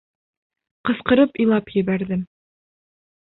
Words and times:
Ҡысҡырып 0.89 1.37
илап 1.45 1.71
ебәрҙем. 1.75 2.23